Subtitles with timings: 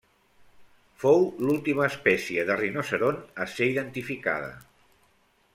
[1.03, 1.19] Fou
[1.49, 4.53] l'última espècie de rinoceront a ser identificada.